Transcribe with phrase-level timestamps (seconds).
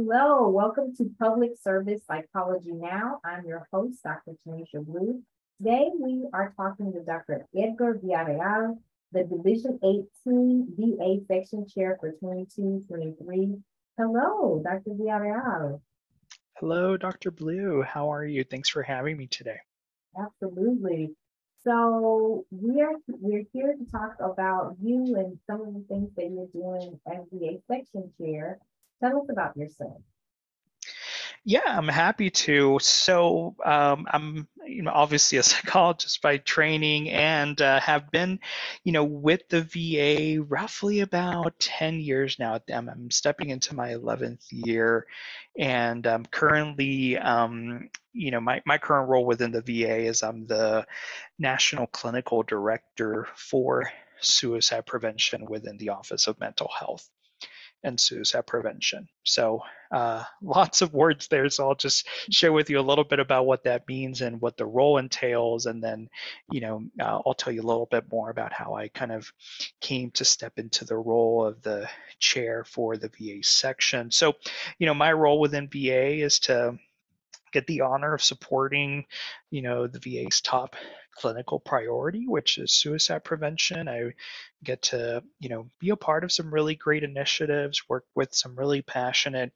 [0.00, 3.18] Hello, welcome to Public Service Psychology Now.
[3.24, 4.36] I'm your host, Dr.
[4.46, 5.20] Tanisha Blue.
[5.60, 7.44] Today we are talking to Dr.
[7.52, 8.78] Edgar Villarreal,
[9.10, 9.80] the Division
[10.24, 13.60] 18 VA Section Chair for 22-23.
[13.98, 14.90] Hello, Dr.
[14.90, 15.80] Villarreal.
[16.60, 17.32] Hello, Dr.
[17.32, 17.82] Blue.
[17.82, 18.44] How are you?
[18.44, 19.58] Thanks for having me today.
[20.16, 21.10] Absolutely.
[21.64, 26.30] So we are we're here to talk about you and some of the things that
[26.30, 28.60] you're doing as VA section chair.
[29.00, 30.00] Tell us about yourself.
[31.44, 32.78] Yeah, I'm happy to.
[32.82, 38.40] So um, I'm, you know, obviously a psychologist by training, and uh, have been,
[38.84, 42.60] you know, with the VA roughly about 10 years now.
[42.72, 45.06] I'm, I'm stepping into my 11th year,
[45.58, 50.46] and I'm currently, um, you know, my my current role within the VA is I'm
[50.46, 50.86] the
[51.38, 57.08] national clinical director for suicide prevention within the Office of Mental Health
[57.84, 59.08] and suicide prevention.
[59.24, 61.48] So uh, lots of words there.
[61.48, 64.56] So I'll just share with you a little bit about what that means and what
[64.56, 66.08] the role entails, and then
[66.50, 69.32] you know uh, I'll tell you a little bit more about how I kind of
[69.80, 71.88] came to step into the role of the
[72.18, 74.10] chair for the VA section.
[74.10, 74.34] So
[74.78, 76.78] you know my role within VA is to
[77.52, 79.06] get the honor of supporting,
[79.50, 80.76] you know, the VA's top
[81.14, 83.88] clinical priority, which is suicide prevention.
[83.88, 84.12] I
[84.64, 88.56] get to, you know, be a part of some really great initiatives, work with some
[88.56, 89.52] really passionate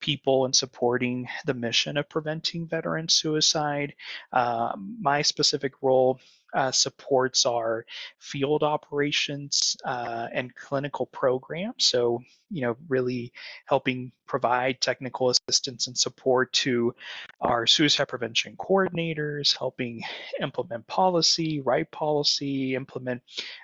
[0.00, 3.94] people in supporting the mission of preventing veteran suicide.
[4.32, 6.18] Uh, my specific role
[6.54, 7.84] uh, supports our
[8.18, 11.86] field operations uh, and clinical programs.
[11.86, 13.32] So, you know, really
[13.66, 16.94] helping provide technical assistance and support to
[17.40, 20.02] our suicide prevention coordinators, helping
[20.40, 23.22] implement policy, write policy, implement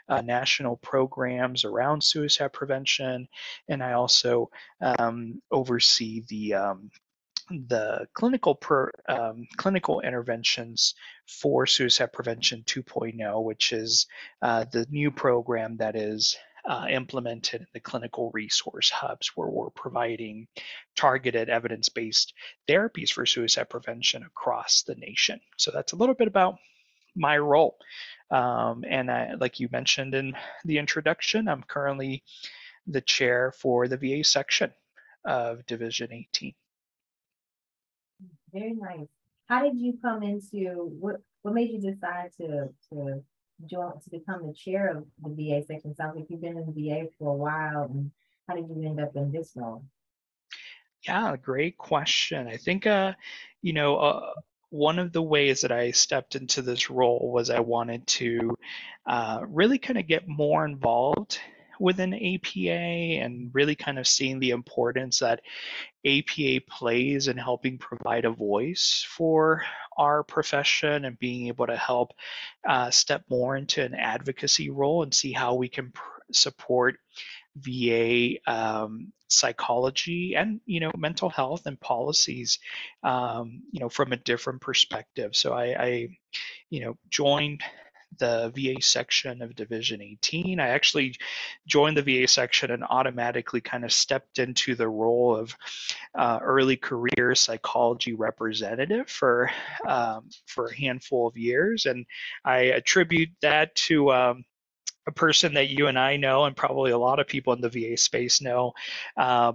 [0.08, 3.28] uh, national programs around suicide prevention,
[3.68, 6.90] and I also um, oversee the um,
[7.68, 10.94] the clinical per, um, clinical interventions
[11.28, 14.06] for suicide prevention 2.0, which is
[14.42, 16.36] uh, the new program that is
[16.68, 20.48] uh, implemented in the clinical resource hubs, where we're providing
[20.96, 22.34] targeted evidence-based
[22.68, 25.40] therapies for suicide prevention across the nation.
[25.56, 26.58] So that's a little bit about
[27.16, 27.78] my role.
[28.30, 32.22] Um, and I, like you mentioned in the introduction, I'm currently
[32.86, 34.72] the chair for the VA section
[35.24, 36.54] of Division 18.
[38.52, 39.08] Very nice.
[39.48, 41.20] How did you come into what?
[41.42, 43.22] What made you decide to to
[43.66, 45.94] join to become the chair of the VA section?
[45.94, 48.10] Sounds like you've been in the VA for a while, and
[48.48, 49.84] how did you end up in this role?
[51.06, 52.48] Yeah, great question.
[52.48, 53.12] I think, uh,
[53.62, 54.32] you know, uh,
[54.76, 58.56] one of the ways that I stepped into this role was I wanted to
[59.06, 61.38] uh, really kind of get more involved
[61.78, 65.40] within APA and really kind of seeing the importance that
[66.06, 69.62] APA plays in helping provide a voice for
[69.96, 72.12] our profession and being able to help
[72.68, 76.96] uh, step more into an advocacy role and see how we can pr- support
[77.56, 82.58] VA um, psychology and you know mental health and policies
[83.02, 85.34] um, you know from a different perspective.
[85.34, 86.08] So I, I
[86.70, 87.62] you know joined
[88.18, 90.60] the VA section of Division 18.
[90.60, 91.16] I actually
[91.66, 95.54] joined the VA section and automatically kind of stepped into the role of
[96.14, 99.50] uh, early career psychology representative for
[99.86, 102.06] um, for a handful of years, and
[102.44, 104.44] I attribute that to um,
[105.06, 107.68] a person that you and I know, and probably a lot of people in the
[107.68, 108.72] VA space know,
[109.16, 109.52] uh,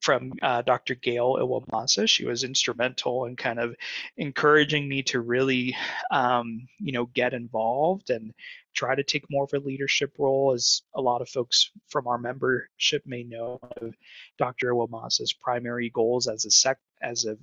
[0.00, 0.94] from uh, Dr.
[0.94, 2.08] Gail Iwamasa.
[2.08, 3.76] She was instrumental in kind of
[4.16, 5.76] encouraging me to really,
[6.10, 8.32] um, you know, get involved and
[8.74, 10.52] try to take more of a leadership role.
[10.52, 13.60] As a lot of folks from our membership may know,
[14.38, 14.72] Dr.
[14.72, 17.36] Iwamasa's primary goals as a sec as a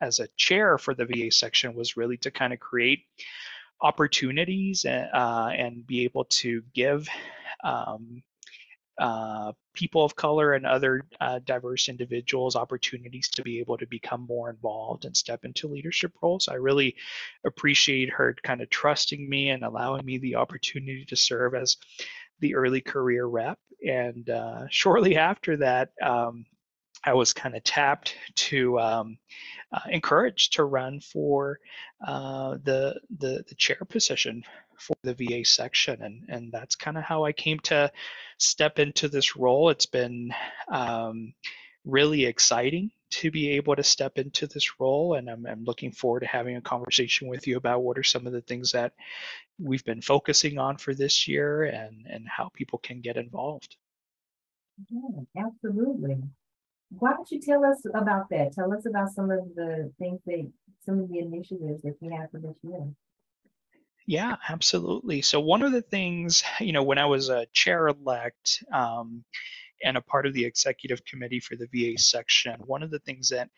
[0.00, 3.04] as a chair for the VA section was really to kind of create
[3.82, 7.08] opportunities and, uh, and be able to give
[7.64, 8.22] um,
[8.98, 14.26] uh, people of color and other uh, diverse individuals opportunities to be able to become
[14.28, 16.46] more involved and step into leadership roles.
[16.46, 16.94] I really
[17.44, 21.76] appreciate her kind of trusting me and allowing me the opportunity to serve as
[22.40, 23.58] the early career rep.
[23.86, 26.44] And uh, shortly after that, um,
[27.04, 29.18] I was kind of tapped to um,
[29.72, 31.58] uh, encouraged to run for
[32.06, 34.44] uh, the, the, the chair position
[34.78, 37.90] for the VA section, and and that's kind of how I came to
[38.38, 39.70] step into this role.
[39.70, 40.34] It's been
[40.68, 41.34] um,
[41.84, 46.20] really exciting to be able to step into this role, and I'm, I'm looking forward
[46.20, 48.92] to having a conversation with you about what are some of the things that
[49.58, 53.76] we've been focusing on for this year, and and how people can get involved.
[54.90, 56.16] Yeah, absolutely.
[56.98, 58.52] Why don't you tell us about that?
[58.52, 60.50] Tell us about some of the things that,
[60.84, 62.86] some of the initiatives that you have for this year.
[64.06, 65.22] Yeah, absolutely.
[65.22, 69.24] So one of the things, you know, when I was a chair elect um,
[69.84, 73.28] and a part of the executive committee for the VA section, one of the things
[73.28, 73.48] that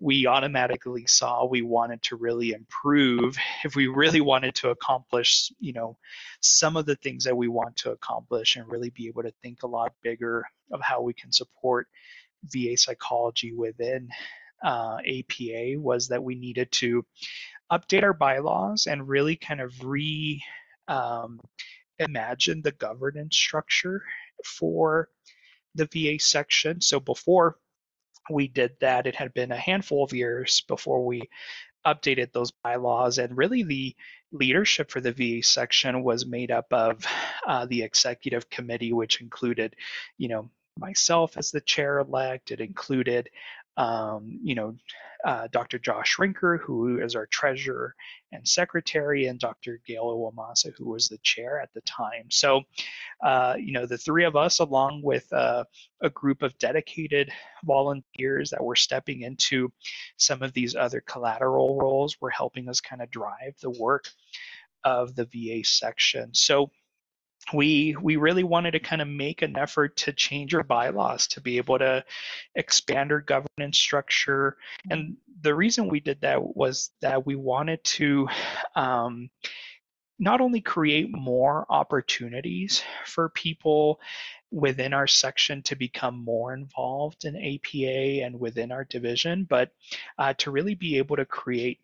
[0.00, 5.72] we automatically saw we wanted to really improve if we really wanted to accomplish, you
[5.72, 5.96] know,
[6.40, 9.62] some of the things that we want to accomplish and really be able to think
[9.62, 11.88] a lot bigger of how we can support
[12.44, 14.08] VA psychology within
[14.64, 17.04] uh, APA was that we needed to
[17.70, 20.42] update our bylaws and really kind of re
[20.88, 21.40] um,
[21.98, 24.02] imagine the governance structure
[24.44, 25.08] for
[25.74, 26.80] the VA section.
[26.80, 27.56] So before
[28.30, 31.22] we did that, it had been a handful of years before we
[31.86, 33.94] updated those bylaws, and really the
[34.32, 37.04] leadership for the VA section was made up of
[37.46, 39.74] uh, the executive committee, which included,
[40.18, 42.50] you know, myself as the chair elect.
[42.50, 43.28] It included
[43.78, 44.74] um, you know,
[45.24, 45.78] uh, Dr.
[45.78, 47.94] Josh Rinker, who is our treasurer
[48.32, 49.80] and secretary, and Dr.
[49.86, 52.26] Gail Iwamasa, who was the chair at the time.
[52.28, 52.62] So,
[53.24, 55.64] uh, you know, the three of us, along with uh,
[56.02, 57.30] a group of dedicated
[57.64, 59.72] volunteers that were stepping into
[60.16, 64.06] some of these other collateral roles, were helping us kind of drive the work
[64.84, 66.34] of the VA section.
[66.34, 66.70] So,
[67.52, 71.40] we we really wanted to kind of make an effort to change our bylaws to
[71.40, 72.04] be able to
[72.54, 74.56] expand our governance structure.
[74.90, 78.28] And the reason we did that was that we wanted to
[78.74, 79.30] um,
[80.18, 84.00] not only create more opportunities for people
[84.50, 89.70] within our section to become more involved in APA and within our division, but
[90.18, 91.78] uh, to really be able to create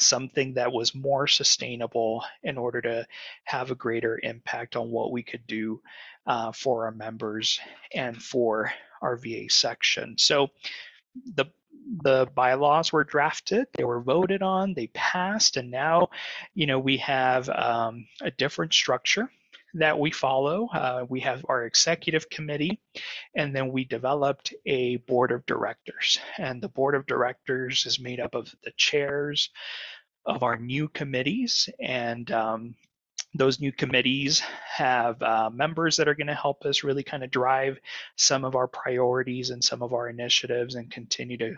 [0.00, 3.06] something that was more sustainable in order to
[3.44, 5.80] have a greater impact on what we could do
[6.26, 7.60] uh, for our members
[7.94, 10.16] and for our VA section.
[10.18, 10.48] So
[11.34, 11.46] the
[12.02, 16.08] the bylaws were drafted, they were voted on, they passed, and now,
[16.54, 19.30] you know, we have um, a different structure
[19.74, 20.68] that we follow.
[20.72, 22.80] Uh, we have our executive committee,
[23.34, 26.18] and then we developed a board of directors.
[26.38, 29.50] And the board of directors is made up of the chairs
[30.26, 32.74] of our new committees, and um,
[33.34, 37.30] those new committees have uh, members that are going to help us really kind of
[37.30, 37.78] drive
[38.16, 41.54] some of our priorities and some of our initiatives and continue to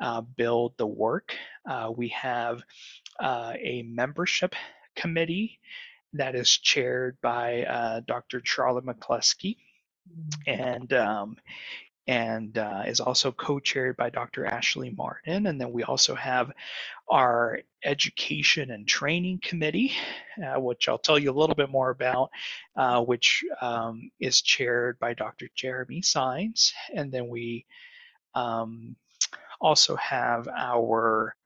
[0.00, 1.34] uh, build the work.
[1.68, 2.62] Uh, we have
[3.20, 4.54] uh, a membership
[4.96, 5.60] committee
[6.14, 8.40] that is chaired by uh, Dr.
[8.44, 9.56] Charlotte McCluskey.
[10.08, 10.62] Mm-hmm.
[10.62, 11.36] And um,
[12.08, 14.46] and uh, is also co-chaired by Dr.
[14.46, 15.46] Ashley Martin.
[15.46, 16.50] And then we also have
[17.10, 19.92] our education and training committee,
[20.42, 22.30] uh, which I'll tell you a little bit more about,
[22.76, 25.48] uh, which um, is chaired by Dr.
[25.54, 26.72] Jeremy Sines.
[26.94, 27.66] And then we
[28.34, 28.96] um,
[29.60, 31.36] also have our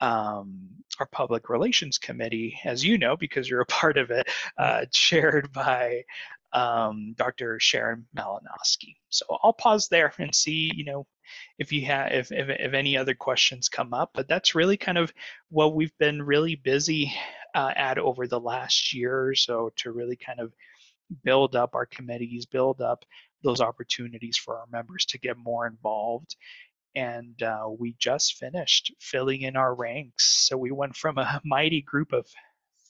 [0.00, 0.68] um,
[0.98, 5.52] our public relations committee, as you know, because you're a part of it, uh, chaired
[5.52, 6.04] by
[6.52, 7.60] um, Dr.
[7.60, 8.96] Sharon Malinowski.
[9.08, 11.06] So I'll pause there and see, you know,
[11.58, 14.10] if you have if, if, if any other questions come up.
[14.14, 15.12] But that's really kind of
[15.48, 17.12] what we've been really busy
[17.54, 20.52] uh, at over the last year or so to really kind of
[21.24, 23.04] build up our committees, build up
[23.42, 26.36] those opportunities for our members to get more involved
[26.94, 30.46] and uh, we just finished filling in our ranks.
[30.48, 32.26] So we went from a mighty group of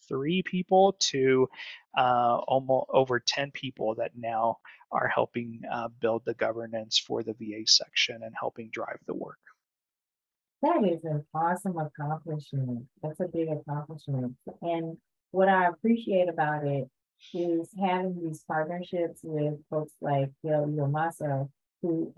[0.08, 1.48] three people to
[1.96, 4.58] uh, almost over 10 people that now
[4.92, 9.38] are helping uh, build the governance for the VA section and helping drive the work.
[10.62, 12.84] That is an awesome accomplishment.
[13.02, 14.34] That's a big accomplishment.
[14.60, 14.98] And
[15.30, 16.88] what I appreciate about it
[17.32, 21.48] is having these partnerships with folks like Gail Iwamasa
[21.82, 22.12] who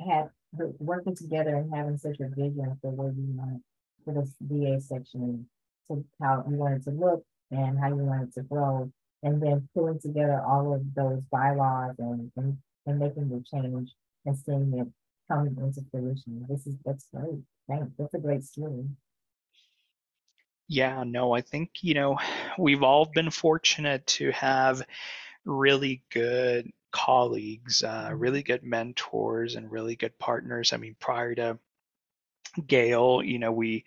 [0.79, 3.63] working together and having such a vision for where you want
[4.05, 5.47] for this VA section
[5.89, 8.91] to how you want it to look and how you want it to grow,
[9.23, 12.57] and then pulling together all of those bylaws and, and,
[12.87, 13.91] and making the change
[14.25, 14.89] and seeing it
[15.29, 16.45] come into fruition.
[16.49, 17.41] This is that's great.
[17.69, 17.93] Thanks.
[17.99, 18.85] That's a great story.
[20.69, 22.19] Yeah, no, I think, you know,
[22.59, 24.83] we've all been fortunate to have
[25.45, 28.19] really good colleagues, uh, mm-hmm.
[28.19, 30.73] really good mentors, and really good partners.
[30.73, 31.59] I mean, prior to
[32.67, 33.87] Gail, you know, we,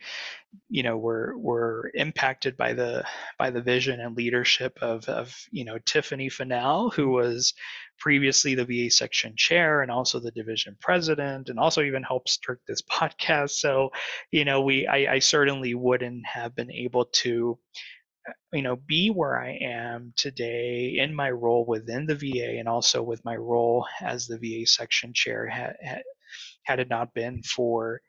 [0.69, 3.05] you know, we're we're impacted by the
[3.37, 7.53] by the vision and leadership of of you know Tiffany Fennell, who was
[7.99, 12.59] previously the VA section chair and also the division president, and also even helped start
[12.67, 13.51] this podcast.
[13.51, 13.91] So,
[14.31, 17.59] you know, we I, I certainly wouldn't have been able to
[18.53, 23.03] you know be where i am today in my role within the va and also
[23.03, 25.97] with my role as the va section chair ha, ha,
[26.63, 28.01] had it not been for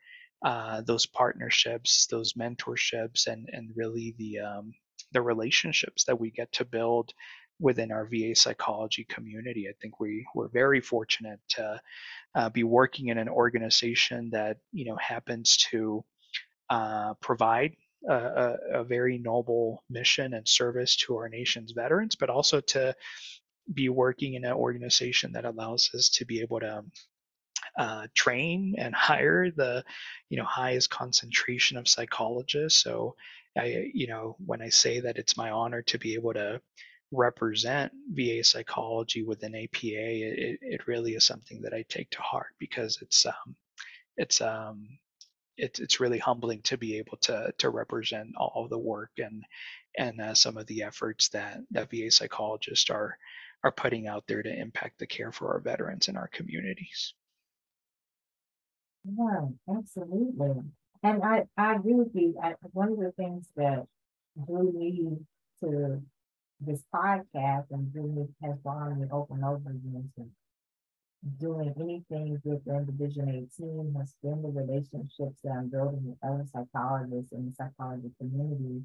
[0.45, 4.73] uh, those partnerships, those mentorships, and and really the um,
[5.11, 7.13] the relationships that we get to build
[7.59, 9.67] within our VA psychology community.
[9.67, 11.81] I think we we're very fortunate to
[12.35, 16.03] uh, be working in an organization that you know happens to
[16.69, 17.75] uh, provide
[18.07, 22.95] a, a, very noble mission and service to our nation's veterans, but also to
[23.73, 26.83] be working in an organization that allows us to be able to
[27.77, 29.83] uh, train and hire the
[30.29, 32.81] you know highest concentration of psychologists.
[32.81, 33.15] So
[33.57, 36.61] I you know when I say that it's my honor to be able to
[37.11, 42.53] represent VA psychology within APA, it, it really is something that I take to heart
[42.59, 43.55] because it's um,
[44.17, 44.87] it's um,
[45.57, 49.43] it's it's really humbling to be able to to represent all of the work and
[49.97, 53.17] and uh, some of the efforts that that VA psychologists are
[53.63, 57.13] are putting out there to impact the care for our veterans in our communities.
[59.03, 60.63] Yeah, absolutely.
[61.03, 62.35] And I, I agree with you.
[62.41, 63.85] I, one of the things that
[64.45, 65.17] drew me
[65.63, 66.01] to
[66.59, 70.25] this podcast and drew me has gone me over and over again to
[71.39, 77.31] doing anything within Division 18 has been the relationships that I'm building with other psychologists
[77.31, 78.83] in the psychology community.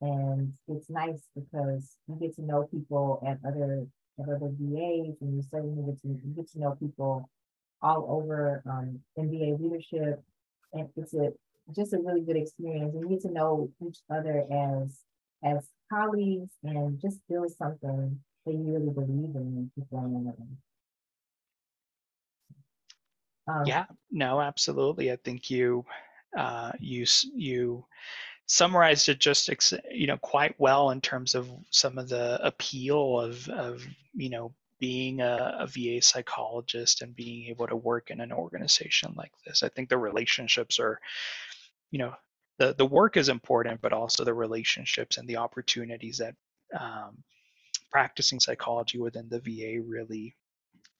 [0.00, 3.86] And it's nice because you get to know people at other
[4.18, 7.28] at other VAs and you certainly get to you get to know people
[7.80, 10.22] all over um, MBA leadership.
[10.72, 11.32] And it's a
[11.74, 12.94] just a really good experience.
[12.94, 14.98] And you get to know each other as
[15.44, 20.48] as colleagues and just build something that you really believe in with one another.
[23.48, 25.10] Um, yeah, no, absolutely.
[25.10, 25.84] I think you
[26.36, 27.84] uh, you you
[28.46, 29.50] summarized it just
[29.90, 33.84] you know quite well in terms of some of the appeal of of
[34.14, 39.14] you know being a, a, VA psychologist and being able to work in an organization
[39.16, 39.62] like this.
[39.62, 40.98] I think the relationships are,
[41.92, 42.14] you know,
[42.58, 46.34] the the work is important, but also the relationships and the opportunities that
[46.78, 47.22] um,
[47.92, 50.34] practicing psychology within the VA really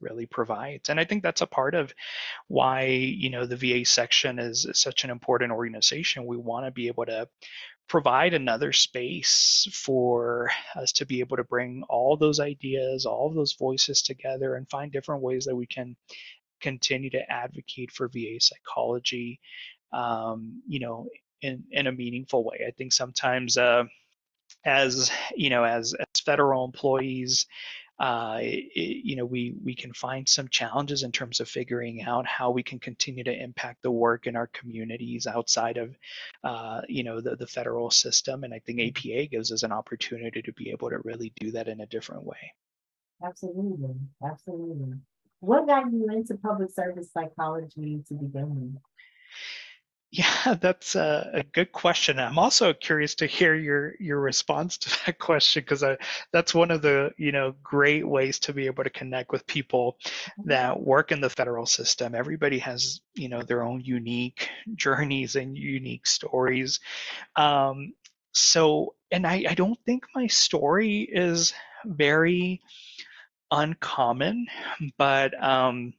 [0.03, 0.91] really provides.
[0.91, 1.95] And I think that's a part of
[2.49, 6.27] why, you know, the VA section is such an important organization.
[6.27, 7.29] We want to be able to
[7.89, 13.55] provide another space for us to be able to bring all those ideas, all those
[13.55, 15.97] voices together and find different ways that we can
[16.61, 19.41] continue to advocate for VA psychology,
[19.93, 21.09] um, you know,
[21.43, 22.65] in, in a meaningful way.
[22.67, 23.85] I think sometimes, uh,
[24.65, 27.47] as you know, as as federal employees,
[27.99, 32.27] uh, it, you know, we we can find some challenges in terms of figuring out
[32.27, 35.97] how we can continue to impact the work in our communities outside of,
[36.43, 38.45] uh, you know, the, the federal system.
[38.45, 41.69] And I think APA gives us an opportunity to be able to really do that
[41.69, 42.53] in a different way.
[43.25, 43.95] Absolutely,
[44.25, 44.95] absolutely.
[45.41, 48.83] What got you into public service psychology to begin with?
[50.13, 52.19] Yeah, that's a, a, good question.
[52.19, 55.83] I'm also curious to hear your your response to that question because
[56.33, 59.97] that's one of the you know great ways to be able to connect with people
[60.05, 60.51] mm-hmm.
[60.51, 62.15] that work in the federal system.
[62.15, 66.81] Everybody has you know their own unique journeys and unique stories.
[67.37, 67.95] Um,
[68.35, 71.53] so, and I, I don't think my story is
[71.85, 72.61] very
[73.51, 74.47] uncommon,
[74.97, 75.93] but um,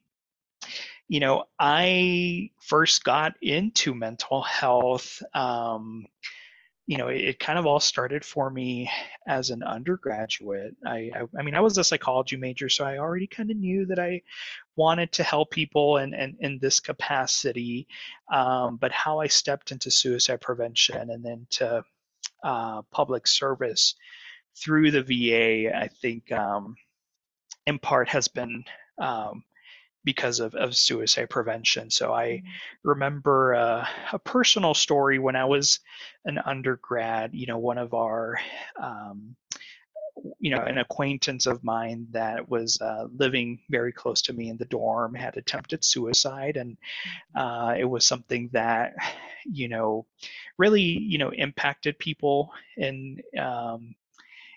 [1.08, 5.22] you know, I first got into mental health.
[5.34, 6.06] Um,
[6.86, 8.90] you know, it, it, kind of all started for me
[9.26, 10.76] as an undergraduate.
[10.86, 13.86] I, I, I mean, I was a psychology major, so I already kind of knew
[13.86, 14.22] that I
[14.76, 17.88] wanted to help people and in, in, in, this capacity.
[18.32, 21.84] Um, but how I stepped into suicide prevention and then to
[22.44, 23.96] uh, public service
[24.58, 26.76] through the VA, I think, um,
[27.66, 28.66] in part has been
[28.98, 29.44] um,
[30.04, 31.90] because of, of suicide prevention.
[31.90, 32.90] So I mm-hmm.
[32.90, 35.80] remember uh, a personal story when I was
[36.26, 38.40] an undergrad, you know, one of our,
[38.82, 39.36] um,
[40.40, 44.58] you know, an acquaintance of mine that was uh, living very close to me in
[44.58, 46.58] the dorm had attempted suicide.
[46.58, 47.40] And mm-hmm.
[47.40, 48.94] uh, it was something that,
[49.46, 50.06] you know,
[50.58, 53.96] really, you know, impacted people in, um,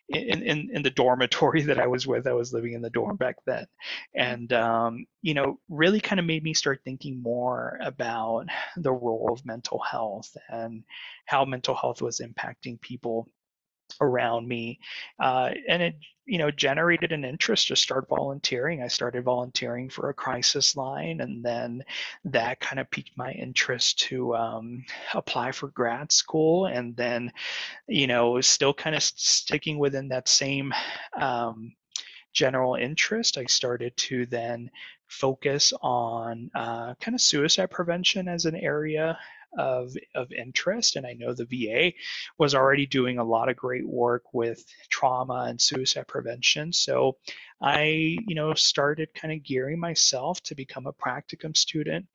[0.08, 2.26] in, in, in the dormitory that I was with.
[2.26, 3.66] I was living in the dorm back then.
[4.14, 8.46] And, um, you know, really kind of made me start thinking more about
[8.76, 10.84] the role of mental health and
[11.26, 13.28] how mental health was impacting people
[14.00, 14.78] around me.
[15.18, 18.82] Uh, and it you know, generated an interest to start volunteering.
[18.82, 21.84] I started volunteering for a crisis line, and then
[22.24, 26.66] that kind of piqued my interest to um, apply for grad school.
[26.66, 27.32] And then,
[27.86, 30.74] you know, still kind of sticking within that same
[31.16, 31.72] um,
[32.32, 34.68] general interest, I started to then
[35.06, 39.16] focus on uh, kind of suicide prevention as an area
[39.56, 40.96] of, of interest.
[40.96, 41.92] And I know the VA
[42.38, 46.72] was already doing a lot of great work with trauma and suicide prevention.
[46.72, 47.16] So
[47.60, 52.06] I, you know, started kind of gearing myself to become a practicum student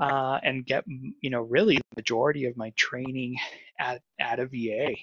[0.00, 3.36] uh, and get, you know, really the majority of my training
[3.78, 4.94] at, at a VA.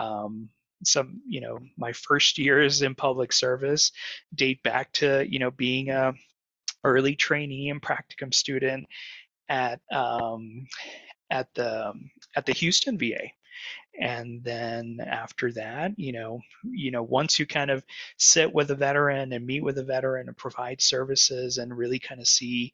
[0.00, 0.48] Um,
[0.84, 3.92] some, you know, my first years in public service
[4.34, 6.14] date back to, you know, being a
[6.84, 8.86] early trainee and practicum student
[9.50, 10.64] at um,
[11.30, 11.92] at the
[12.36, 13.28] at the Houston VA.
[14.00, 17.84] And then after that, you know, you know, once you kind of
[18.16, 22.20] sit with a veteran and meet with a veteran and provide services and really kind
[22.20, 22.72] of see,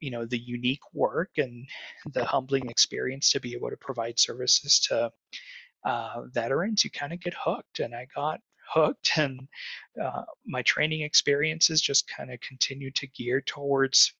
[0.00, 1.66] you know, the unique work and
[2.12, 5.10] the humbling experience to be able to provide services to
[5.84, 7.80] uh, veterans, you kind of get hooked.
[7.80, 8.40] And I got
[8.72, 9.48] hooked, and
[10.02, 14.14] uh, my training experiences just kind of continued to gear towards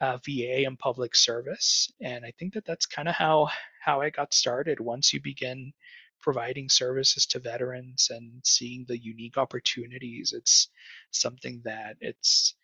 [0.00, 1.90] uh, VA and public service.
[2.00, 3.48] And I think that that's kind of how
[3.80, 4.80] how I got started.
[4.80, 5.72] Once you begin
[6.20, 10.68] providing services to veterans and seeing the unique opportunities, it's
[11.10, 12.54] something that it's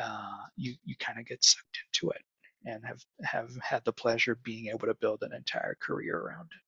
[0.00, 2.22] uh, you you kind of get sucked into it
[2.64, 6.48] and have have had the pleasure of being able to build an entire career around
[6.50, 6.62] it.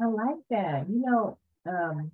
[0.00, 0.88] I like that.
[0.88, 1.38] You know,
[1.68, 2.10] um,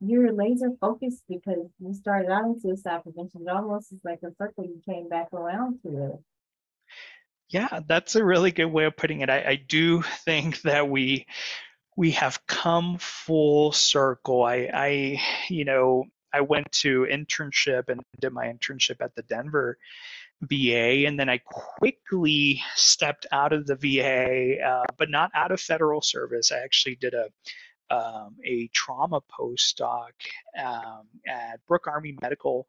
[0.00, 3.42] you're laser focused because you started out in suicide prevention.
[3.46, 6.20] It almost is like a circle you came back around to it.
[7.48, 9.30] Yeah, that's a really good way of putting it.
[9.30, 11.26] I, I do think that we
[11.96, 14.42] we have come full circle.
[14.42, 19.78] I, I, you know, I went to internship and did my internship at the Denver
[20.42, 25.60] VA, and then I quickly stepped out of the VA, uh, but not out of
[25.60, 26.52] federal service.
[26.52, 27.28] I actually did a
[27.90, 30.12] um, a trauma postdoc
[30.62, 32.66] um, at Brooke Army Medical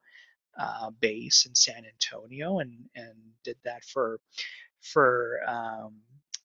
[0.57, 4.19] uh, Base in San Antonio, and and did that for
[4.81, 5.95] for um,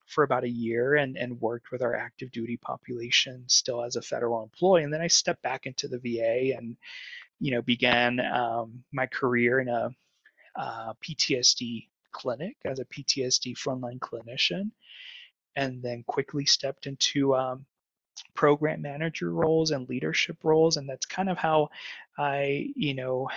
[0.06, 4.02] for about a year, and and worked with our active duty population still as a
[4.02, 6.76] federal employee, and then I stepped back into the VA and
[7.40, 9.90] you know began um, my career in a
[10.56, 14.70] uh, PTSD clinic as a PTSD frontline clinician,
[15.56, 17.64] and then quickly stepped into um,
[18.34, 21.68] program manager roles and leadership roles and that's kind of how
[22.18, 23.28] i you know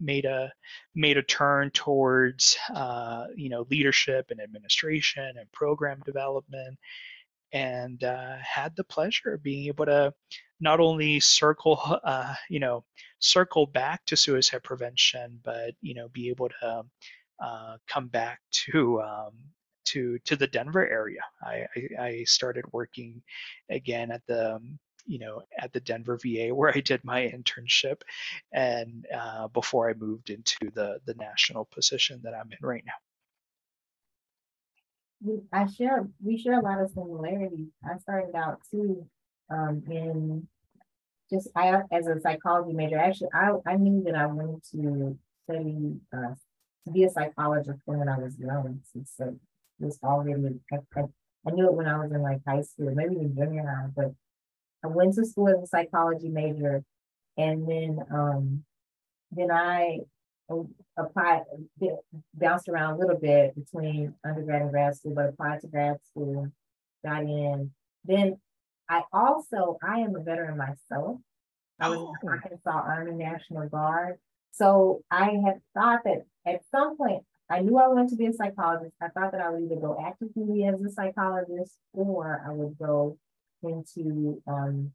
[0.00, 0.52] made a
[0.94, 6.78] made a turn towards uh, you know leadership and administration and program development
[7.52, 10.12] and uh, had the pleasure of being able to
[10.60, 12.84] not only circle uh, you know
[13.18, 16.84] circle back to suicide prevention but you know be able to
[17.42, 19.32] uh, come back to um,
[19.86, 21.20] to to the Denver area.
[21.42, 23.22] I, I, I started working
[23.70, 28.02] again at the um, you know at the Denver VA where I did my internship,
[28.52, 32.92] and uh, before I moved into the the national position that I'm in right now.
[35.52, 37.68] I share we share a lot of similarities.
[37.84, 39.06] I started out too
[39.50, 40.46] um, in
[41.30, 42.98] just I as a psychology major.
[42.98, 46.34] Actually, I I knew that I wanted to study uh,
[46.84, 48.80] to be a psychologist when I was young,
[49.20, 49.26] uh,
[49.78, 51.02] was already, I, I,
[51.46, 54.12] I knew it when I was in like high school, maybe even junior high, but
[54.84, 56.82] I went to school as a psychology major.
[57.36, 58.64] And then, um,
[59.32, 60.00] then I
[60.96, 61.42] applied,
[62.34, 66.48] bounced around a little bit between undergrad and grad school, but applied to grad school,
[67.04, 67.72] got in.
[68.04, 68.38] Then
[68.88, 71.18] I also, I am a veteran myself.
[71.80, 72.28] I was in the oh.
[72.28, 74.18] Arkansas Army National Guard.
[74.52, 78.32] So I had thought that at some point I knew I wanted to be a
[78.32, 78.94] psychologist.
[79.00, 83.18] I thought that I would either go actively as a psychologist or I would go
[83.62, 84.92] into um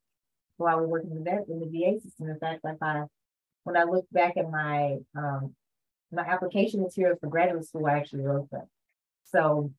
[0.58, 2.30] well, I would work in the in the VA system.
[2.30, 3.04] In fact, like I
[3.64, 5.56] when I look back at my um
[6.12, 8.66] my application materials for graduate school, I actually wrote them.
[9.26, 9.72] So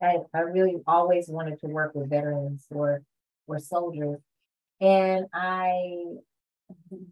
[0.00, 3.02] I, I really always wanted to work with veterans or
[3.46, 4.20] or soldiers.
[4.80, 6.16] And I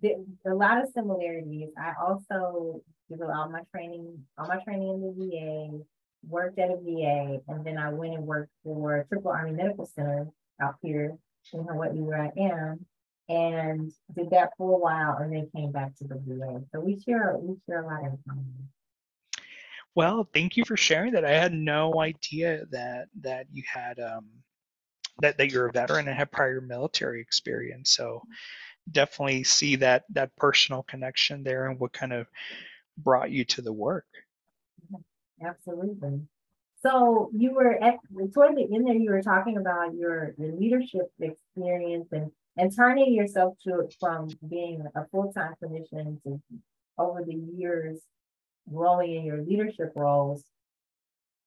[0.00, 1.70] did a lot of similarities.
[1.76, 2.82] I also
[3.20, 5.84] all my training, all my training in the VA,
[6.28, 10.28] worked at a VA, and then I went and worked for Tripler Army Medical Center
[10.60, 11.16] out here
[11.52, 12.86] in Hawaii where I am,
[13.28, 16.62] and did that for a while, and then came back to the VA.
[16.72, 18.68] So we share we share a lot in common.
[19.94, 21.24] Well, thank you for sharing that.
[21.24, 24.26] I had no idea that that you had um,
[25.20, 27.90] that that you're a veteran and had prior military experience.
[27.90, 28.22] So
[28.90, 32.26] definitely see that that personal connection there and what kind of
[32.98, 34.06] brought you to the work.
[35.44, 36.20] Absolutely.
[36.82, 37.98] So you were at
[38.34, 43.14] toward the end there, you were talking about your, your leadership experience and and turning
[43.14, 46.40] yourself to from being a full-time clinician to
[46.98, 48.00] over the years
[48.70, 50.44] growing in your leadership roles.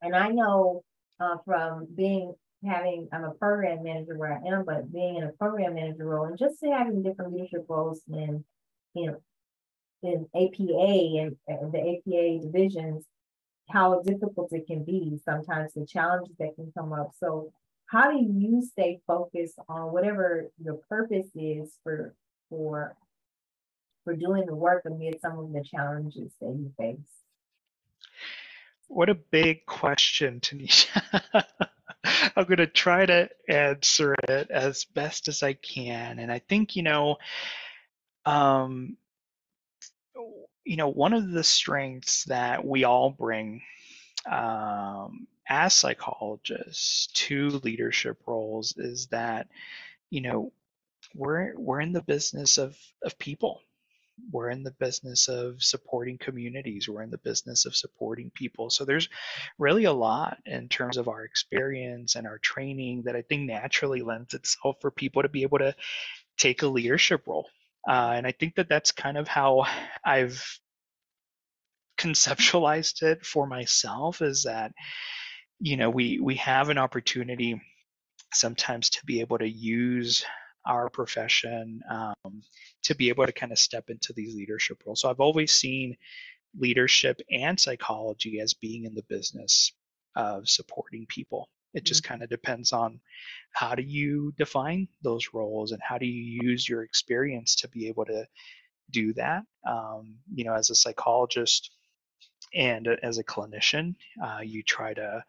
[0.01, 0.83] And I know
[1.19, 2.33] uh, from being
[2.65, 6.25] having I'm a program manager where I am, but being in a program manager role
[6.25, 8.43] and just having different leadership roles in
[8.93, 9.17] you know
[10.05, 13.05] in APA and, the APA divisions,
[13.69, 17.11] how difficult it can be sometimes the challenges that can come up.
[17.19, 17.51] So
[17.87, 22.13] how do you stay focused on whatever your purpose is for
[22.49, 22.95] for
[24.03, 27.15] for doing the work amid some of the challenges that you face?
[28.87, 31.01] What a big question, Tanisha.
[32.35, 36.19] I'm going to try to answer it as best as I can.
[36.19, 37.17] And I think, you know,
[38.25, 38.97] um,
[40.65, 43.61] you know, one of the strengths that we all bring
[44.31, 49.47] um, as psychologists to leadership roles is that,
[50.09, 50.51] you know,
[51.15, 53.61] we're we're in the business of of people.
[54.31, 56.89] We're in the business of supporting communities.
[56.89, 58.69] We're in the business of supporting people.
[58.69, 59.09] So there's
[59.59, 64.01] really a lot in terms of our experience and our training that i think naturally
[64.01, 65.75] lends itself for people to be able to
[66.37, 67.47] take a leadership role
[67.87, 69.65] uh, and i think that that's kind of how
[70.05, 70.43] i've
[71.99, 74.71] conceptualized it for myself is that
[75.59, 77.61] you know we we have an opportunity
[78.33, 80.25] sometimes to be able to use
[80.65, 82.41] our profession um,
[82.83, 85.01] to be able to kind of step into these leadership roles.
[85.01, 85.95] So I've always seen
[86.57, 89.73] leadership and psychology as being in the business
[90.15, 91.49] of supporting people.
[91.75, 92.13] It just mm-hmm.
[92.13, 92.99] kind of depends on
[93.51, 97.87] how do you define those roles and how do you use your experience to be
[97.87, 98.25] able to
[98.89, 99.43] do that.
[99.67, 101.69] Um, you know, as a psychologist
[102.53, 105.23] and as a clinician, uh, you try to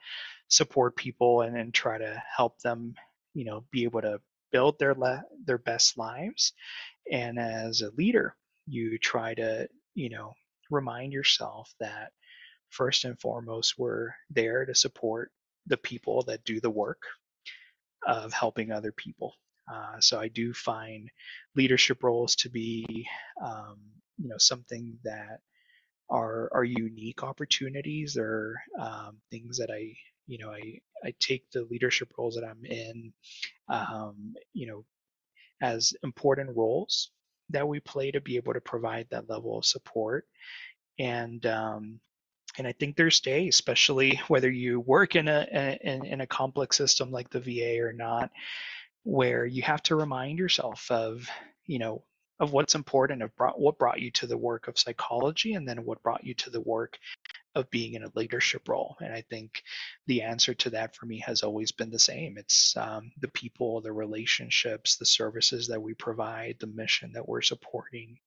[0.48, 2.94] support people and then try to help them,
[3.34, 4.20] you know, be able to
[4.52, 6.52] build their le- their best lives
[7.10, 8.34] and as a leader
[8.66, 10.32] you try to you know
[10.70, 12.12] remind yourself that
[12.70, 15.30] first and foremost we're there to support
[15.66, 17.02] the people that do the work
[18.06, 19.34] of helping other people.
[19.72, 21.10] Uh, so i do find
[21.56, 23.06] leadership roles to be
[23.44, 23.78] um,
[24.18, 25.40] you know something that
[26.10, 29.92] are are unique opportunities they're um, things that i
[30.26, 30.60] you know i
[31.04, 33.12] i take the leadership roles that i'm in
[33.68, 34.84] um, you know
[35.62, 37.10] as important roles
[37.50, 40.26] that we play to be able to provide that level of support.
[40.98, 42.00] And um,
[42.58, 46.76] and I think there's days, especially whether you work in a, in, in a complex
[46.76, 48.30] system like the VA or not,
[49.02, 51.28] where you have to remind yourself of
[51.66, 52.02] you know
[52.38, 55.84] of what's important of brought, what brought you to the work of psychology and then
[55.84, 56.98] what brought you to the work
[57.54, 58.96] of being in a leadership role.
[59.00, 59.62] And I think
[60.06, 62.36] the answer to that for me has always been the same.
[62.36, 67.40] It's um, the people, the relationships, the services that we provide, the mission that we're
[67.40, 68.18] supporting.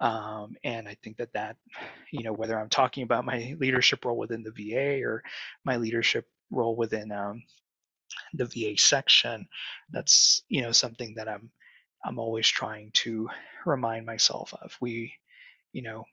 [0.00, 1.56] Um, and I think that that,
[2.12, 5.22] you know, whether I'm talking about my leadership role within the VA or
[5.64, 7.42] my leadership role within um,
[8.34, 9.48] the VA section,
[9.90, 11.50] that's you know something that I'm
[12.04, 13.28] I'm always trying to
[13.64, 14.76] remind myself of.
[14.80, 15.14] We,
[15.72, 16.04] you know,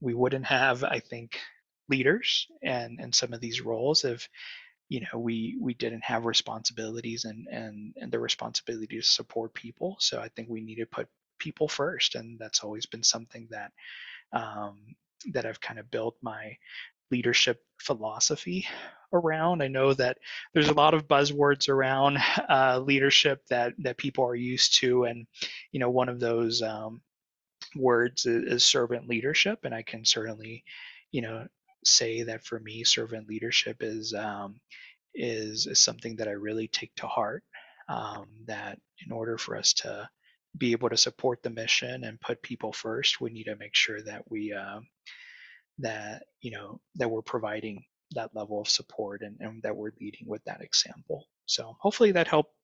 [0.00, 1.38] we wouldn't have, I think,
[1.88, 4.28] leaders and and some of these roles if
[4.88, 9.96] you know we we didn't have responsibilities and and and the responsibility to support people
[9.98, 13.72] so i think we need to put people first and that's always been something that
[14.32, 14.78] um,
[15.32, 16.56] that i've kind of built my
[17.10, 18.66] leadership philosophy
[19.12, 20.18] around i know that
[20.52, 25.26] there's a lot of buzzwords around uh, leadership that that people are used to and
[25.72, 27.00] you know one of those um,
[27.76, 30.62] words is, is servant leadership and i can certainly
[31.12, 31.46] you know
[31.84, 34.60] say that for me, servant leadership is um,
[35.14, 37.42] is, is something that I really take to heart.
[37.88, 40.08] Um, that in order for us to
[40.58, 44.02] be able to support the mission and put people first, we need to make sure
[44.02, 44.80] that we uh,
[45.78, 50.26] that you know that we're providing that level of support and, and that we're leading
[50.26, 51.26] with that example.
[51.46, 52.54] So hopefully that helped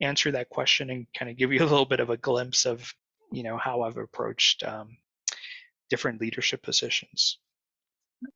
[0.00, 2.92] answer that question and kind of give you a little bit of a glimpse of
[3.32, 4.96] you know how I've approached um,
[5.90, 7.38] different leadership positions.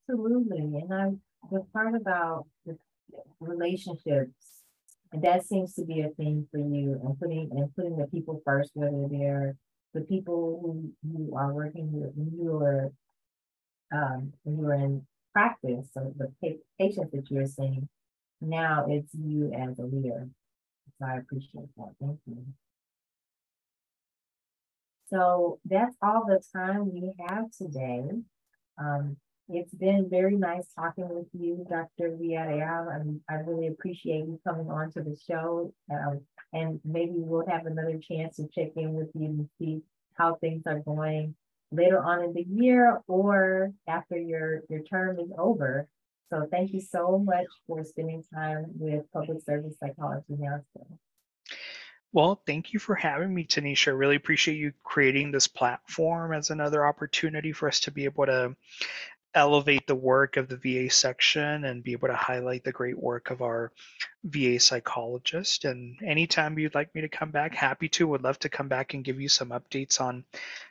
[0.08, 0.58] Absolutely.
[0.58, 1.10] And I,
[1.50, 2.76] the part about the
[3.40, 4.61] relationships,
[5.12, 8.40] and that seems to be a thing for you and putting and putting the people
[8.44, 9.56] first, whether they're
[9.94, 12.92] the people who you are working with, when you are
[13.92, 16.32] um, when you are in practice, so the
[16.78, 17.88] patients that you're seeing,
[18.40, 20.28] now it's you as a leader.
[20.98, 21.92] So I appreciate that.
[22.00, 22.44] Thank you.
[25.10, 28.02] So that's all the time we have today.
[28.78, 29.16] Um,
[29.54, 32.10] it's been very nice talking with you, Dr.
[32.10, 32.94] Villarreal.
[32.94, 35.72] and I really appreciate you coming on to the show.
[35.90, 36.20] Um,
[36.52, 39.82] and maybe we'll have another chance to check in with you and see
[40.14, 41.34] how things are going
[41.70, 45.88] later on in the year or after your, your term is over.
[46.30, 50.98] So thank you so much for spending time with Public Service Psychology Nashville.
[52.14, 53.88] Well, thank you for having me, Tanisha.
[53.88, 58.26] I really appreciate you creating this platform as another opportunity for us to be able
[58.26, 58.54] to
[59.34, 63.30] elevate the work of the VA section and be able to highlight the great work
[63.30, 63.72] of our
[64.24, 65.64] VA psychologist.
[65.64, 68.06] And anytime you'd like me to come back, happy to.
[68.08, 70.24] Would love to come back and give you some updates on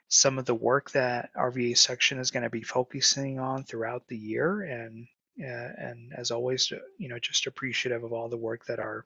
[0.08, 4.08] some of the work that our VA section is going to be focusing on throughout
[4.08, 4.62] the year.
[4.62, 5.08] And
[5.39, 9.06] uh, and as always, you know, just appreciative of all the work that our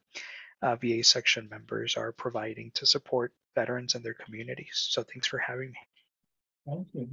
[0.62, 4.88] uh, VA section members are providing to support veterans and their communities.
[4.90, 5.80] So thanks for having me.
[6.66, 7.08] Thank you.